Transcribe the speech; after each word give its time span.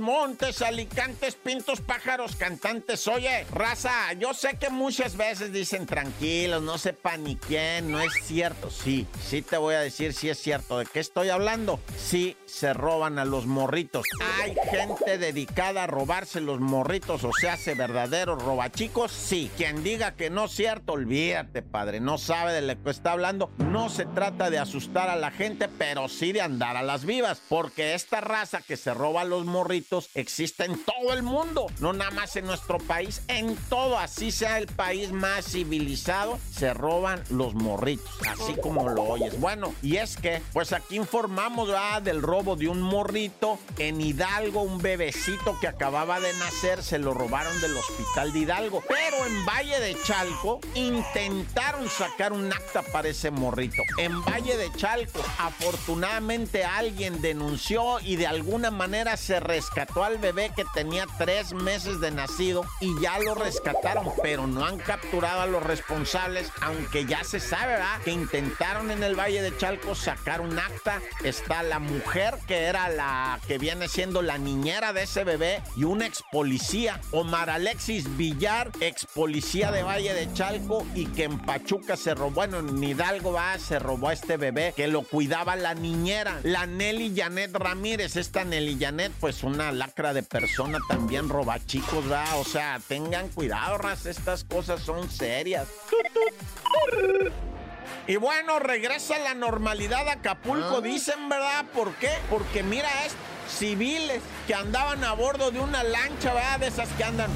Montes, 0.00 0.60
Alicantes, 0.60 1.36
Pintos, 1.36 1.80
Pájaros, 1.80 2.34
Cantantes. 2.34 3.06
Oye, 3.06 3.46
raza, 3.52 4.12
yo 4.18 4.34
sé 4.34 4.58
que 4.58 4.70
muchas 4.70 5.16
veces 5.16 5.52
dicen 5.52 5.86
tranquilos, 5.86 6.62
no 6.62 6.78
sepa 6.78 7.16
ni 7.16 7.36
quién, 7.36 7.90
no 7.92 8.00
es 8.00 8.12
cierto. 8.24 8.70
Sí, 8.70 9.06
sí 9.24 9.40
te 9.40 9.56
voy 9.56 9.76
a 9.76 9.80
decir 9.80 10.14
si 10.14 10.28
es 10.28 10.38
cierto. 10.38 10.78
¿De 10.78 10.86
qué 10.86 10.98
estoy 10.98 11.28
hablando? 11.28 11.78
Sí, 11.96 12.36
se 12.44 12.74
roban 12.74 13.20
a 13.20 13.24
los 13.24 13.46
morritos. 13.46 14.04
Hay 14.40 14.56
gente 14.70 15.16
dedicada 15.18 15.84
a 15.84 15.86
robarse 15.86 16.40
los 16.40 16.58
morritos, 16.58 17.22
o 17.22 17.30
sea, 17.32 17.52
hace 17.52 17.74
verdadero 17.74 18.34
robachicos. 18.34 19.12
Sí, 19.12 19.48
quien 19.56 19.84
diga 19.84 20.16
que 20.16 20.28
no 20.28 20.46
es 20.46 20.52
cierto, 20.52 20.94
olvídate, 20.94 21.62
padre, 21.62 22.00
no 22.00 22.18
sabe 22.18 22.52
de 22.52 22.62
lo 22.62 22.82
que 22.82 22.90
está 22.90 23.12
hablando. 23.12 23.50
No 23.58 23.88
se 23.88 24.06
trata 24.06 24.50
de 24.50 24.58
asustar 24.58 25.08
a 25.08 25.16
la 25.16 25.30
gente, 25.30 25.68
pero 25.68 26.08
sí 26.08 26.32
de 26.32 26.42
andar 26.42 26.76
a 26.76 26.82
las 26.82 27.04
vivas, 27.04 27.40
porque 27.48 27.94
esta 27.94 28.20
raza 28.20 28.60
que 28.60 28.76
se 28.76 28.92
roba 28.92 29.20
a 29.20 29.24
los 29.24 29.44
morritos 29.44 29.51
existe 30.14 30.64
en 30.64 30.82
todo 30.84 31.12
el 31.12 31.22
mundo, 31.22 31.66
no 31.80 31.92
nada 31.92 32.10
más 32.10 32.36
en 32.36 32.46
nuestro 32.46 32.78
país, 32.78 33.22
en 33.28 33.56
todo, 33.68 33.98
así 33.98 34.30
sea 34.30 34.58
el 34.58 34.66
país 34.66 35.12
más 35.12 35.46
civilizado, 35.46 36.38
se 36.50 36.72
roban 36.74 37.22
los 37.30 37.54
morritos, 37.54 38.10
así 38.28 38.54
como 38.60 38.88
lo 38.88 39.02
oyes. 39.02 39.38
Bueno, 39.40 39.74
y 39.82 39.96
es 39.96 40.16
que, 40.16 40.42
pues 40.52 40.72
aquí 40.72 40.96
informamos 40.96 41.72
del 42.02 42.22
robo 42.22 42.56
de 42.56 42.68
un 42.68 42.80
morrito 42.80 43.58
en 43.78 44.00
Hidalgo, 44.00 44.62
un 44.62 44.78
bebecito 44.78 45.58
que 45.60 45.68
acababa 45.68 46.20
de 46.20 46.32
nacer, 46.34 46.82
se 46.82 46.98
lo 46.98 47.14
robaron 47.14 47.60
del 47.60 47.76
hospital 47.76 48.32
de 48.32 48.40
Hidalgo, 48.40 48.82
pero 48.88 49.26
en 49.26 49.44
Valle 49.44 49.80
de 49.80 49.96
Chalco 50.04 50.60
intentaron 50.74 51.88
sacar 51.88 52.32
un 52.32 52.52
acta 52.52 52.82
para 52.82 53.08
ese 53.08 53.30
morrito. 53.30 53.82
En 53.98 54.22
Valle 54.24 54.56
de 54.56 54.72
Chalco, 54.72 55.20
afortunadamente 55.38 56.64
alguien 56.64 57.20
denunció 57.22 58.00
y 58.00 58.16
de 58.16 58.26
alguna 58.26 58.70
manera 58.70 59.16
se 59.16 59.40
rescató 59.42 60.04
al 60.04 60.18
bebé 60.18 60.52
que 60.54 60.64
tenía 60.74 61.06
tres 61.18 61.52
meses 61.52 62.00
de 62.00 62.10
nacido 62.10 62.64
y 62.80 62.98
ya 63.00 63.18
lo 63.18 63.34
rescataron, 63.34 64.10
pero 64.22 64.46
no 64.46 64.64
han 64.64 64.78
capturado 64.78 65.42
a 65.42 65.46
los 65.46 65.62
responsables, 65.62 66.50
aunque 66.60 67.04
ya 67.04 67.24
se 67.24 67.40
sabe, 67.40 67.72
¿verdad? 67.72 68.00
Que 68.04 68.10
intentaron 68.10 68.90
en 68.90 69.02
el 69.02 69.18
Valle 69.18 69.42
de 69.42 69.56
Chalco 69.56 69.94
sacar 69.94 70.40
un 70.40 70.58
acta. 70.58 71.00
Está 71.24 71.62
la 71.62 71.78
mujer 71.78 72.38
que 72.46 72.64
era 72.64 72.88
la 72.88 73.40
que 73.46 73.58
viene 73.58 73.88
siendo 73.88 74.22
la 74.22 74.38
niñera 74.38 74.92
de 74.92 75.02
ese 75.02 75.24
bebé 75.24 75.62
y 75.76 75.84
un 75.84 76.02
ex 76.02 76.22
policía, 76.30 77.00
Omar 77.10 77.50
Alexis 77.50 78.16
Villar, 78.16 78.70
ex 78.80 79.06
policía 79.06 79.70
de 79.70 79.82
Valle 79.82 80.14
de 80.14 80.32
Chalco 80.32 80.86
y 80.94 81.06
que 81.06 81.24
en 81.24 81.38
Pachuca 81.38 81.96
se 81.96 82.14
robó, 82.14 82.30
bueno, 82.30 82.58
en 82.58 82.82
Hidalgo 82.82 83.32
va, 83.32 83.58
se 83.58 83.78
robó 83.78 84.08
a 84.08 84.12
este 84.12 84.36
bebé 84.36 84.72
que 84.76 84.88
lo 84.88 85.02
cuidaba 85.02 85.56
la 85.56 85.74
niñera, 85.74 86.40
la 86.42 86.66
Nelly 86.66 87.12
Janet 87.16 87.54
Ramírez. 87.54 88.16
Esta 88.16 88.44
Nelly 88.44 88.76
Janet, 88.80 89.12
pues 89.20 89.31
una 89.42 89.72
lacra 89.72 90.12
de 90.12 90.22
persona 90.22 90.78
también 90.88 91.28
roba 91.28 91.58
chicos, 91.64 92.10
¿va? 92.10 92.36
O 92.36 92.44
sea, 92.44 92.80
tengan 92.86 93.28
cuidado, 93.28 93.78
ras, 93.78 94.06
estas 94.06 94.44
cosas 94.44 94.82
son 94.82 95.10
serias. 95.10 95.68
Y 98.06 98.16
bueno, 98.16 98.58
regresa 98.58 99.18
la 99.18 99.34
normalidad 99.34 100.08
a 100.08 100.12
Acapulco, 100.12 100.80
dicen, 100.80 101.28
¿verdad? 101.28 101.64
¿Por 101.72 101.94
qué? 101.94 102.10
Porque 102.28 102.62
mira 102.62 102.88
esto 103.04 103.18
civiles 103.48 104.22
que 104.46 104.54
andaban 104.54 105.04
a 105.04 105.12
bordo 105.12 105.50
de 105.50 105.60
una 105.60 105.82
lancha, 105.82 106.32
¿verdad? 106.32 106.60
De 106.60 106.66
esas 106.68 106.88
que 106.90 107.04
andan 107.04 107.30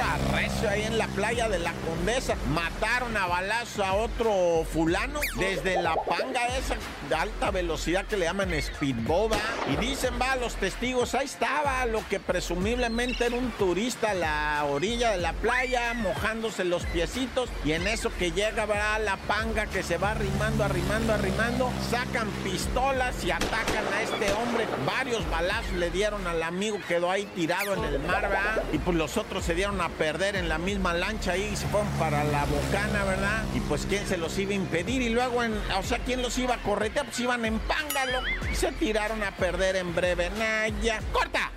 arrecio 0.00 0.68
ahí 0.68 0.82
en 0.82 0.98
la 0.98 1.06
playa 1.08 1.48
de 1.48 1.58
la 1.58 1.72
Condesa. 1.72 2.34
Mataron 2.52 3.16
a 3.16 3.26
balazo 3.26 3.84
a 3.84 3.94
otro 3.94 4.64
fulano 4.72 5.20
desde 5.38 5.80
la 5.80 5.94
panga 5.94 6.46
esa 6.58 6.76
de 7.08 7.14
alta 7.14 7.50
velocidad 7.50 8.06
que 8.06 8.16
le 8.16 8.26
llaman 8.26 8.50
speedboat, 8.60 9.32
Y 9.72 9.76
dicen, 9.76 10.14
va, 10.20 10.36
los 10.36 10.54
testigos, 10.54 11.14
ahí 11.14 11.26
estaba 11.26 11.84
lo 11.86 12.06
que 12.08 12.20
presumiblemente 12.20 13.26
era 13.26 13.36
un 13.36 13.50
turista 13.52 14.10
a 14.10 14.14
la 14.14 14.64
orilla 14.64 15.10
de 15.10 15.18
la 15.18 15.32
playa, 15.32 15.92
mojándose 15.94 16.64
los 16.64 16.84
piecitos. 16.86 17.48
Y 17.64 17.72
en 17.72 17.86
eso 17.86 18.10
que 18.18 18.32
llega, 18.32 18.66
va 18.66 18.98
la 18.98 19.16
panga 19.16 19.66
que 19.66 19.82
se 19.82 19.98
va 19.98 20.12
arrimando, 20.12 20.64
arrimando, 20.64 21.12
arrimando, 21.12 21.70
sacan 21.90 22.28
pistolas 22.44 23.24
y 23.24 23.30
atacan 23.30 23.84
a 23.92 24.02
este 24.02 24.32
hombre. 24.32 24.66
Varios 24.86 25.28
balazos 25.30 25.72
le 25.72 25.90
dieron 25.90 26.26
al 26.26 26.42
amigo, 26.42 26.78
quedó 26.86 27.10
ahí 27.10 27.24
tirado 27.34 27.74
en 27.74 27.84
el 27.84 27.98
mar, 28.00 28.22
¿verdad? 28.22 28.62
Y 28.72 28.78
pues 28.78 28.96
los 28.96 29.16
otros 29.16 29.44
se 29.44 29.54
dieron 29.54 29.80
a 29.80 29.88
perder 29.90 30.36
en 30.36 30.48
la 30.48 30.58
misma 30.58 30.94
lancha 30.94 31.32
ahí 31.32 31.50
y 31.52 31.56
se 31.56 31.66
fueron 31.66 31.88
para 31.98 32.24
la 32.24 32.44
bocana, 32.46 33.04
¿verdad? 33.04 33.44
Y 33.54 33.60
pues 33.60 33.86
quién 33.86 34.06
se 34.06 34.16
los 34.16 34.38
iba 34.38 34.52
a 34.52 34.54
impedir 34.54 35.02
y 35.02 35.10
luego, 35.10 35.42
en, 35.42 35.54
o 35.78 35.82
sea, 35.82 35.98
quién 35.98 36.22
los 36.22 36.38
iba 36.38 36.54
a 36.54 36.62
corretear, 36.62 37.06
pues 37.06 37.20
iban 37.20 37.44
en 37.44 37.58
pángalo 37.60 38.20
se 38.60 38.72
tiraron 38.72 39.22
a 39.22 39.30
perder 39.36 39.76
en 39.76 39.94
breve. 39.94 40.30
Naya. 40.38 41.00
¡Corta! 41.12 41.49